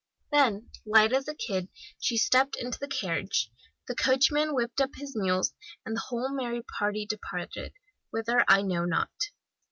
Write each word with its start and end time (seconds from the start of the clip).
"Then, 0.31 0.71
light 0.83 1.13
as 1.13 1.27
a 1.27 1.35
kid, 1.35 1.69
she 1.99 2.17
stepped 2.17 2.55
into 2.55 2.79
the 2.79 2.87
carriage, 2.87 3.51
the 3.87 3.93
coachman 3.93 4.55
whipped 4.55 4.81
up 4.81 4.95
his 4.95 5.15
mules, 5.15 5.53
and 5.85 5.95
the 5.95 6.03
whole 6.07 6.33
merry 6.33 6.63
party 6.63 7.05
departed, 7.05 7.73
whither 8.09 8.43
I 8.47 8.63
know 8.63 8.83
not. 8.85 9.11